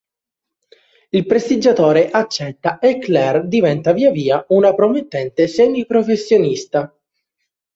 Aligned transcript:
Il 1.09 1.27
prestigiatore 1.27 2.09
accetta 2.09 2.79
e 2.79 2.97
Claire 2.97 3.47
diventa 3.47 3.91
via 3.93 4.09
via 4.09 4.43
una 4.47 4.73
promettente 4.73 5.45
semi-professionista. 5.47 6.91